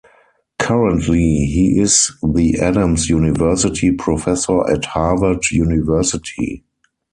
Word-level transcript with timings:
Currently, 0.57 1.45
he 1.45 1.79
is 1.79 2.11
the 2.23 2.59
Adams 2.59 3.07
University 3.07 3.91
Professor 3.91 4.67
at 4.67 4.83
Harvard 4.85 5.43
University. 5.51 6.63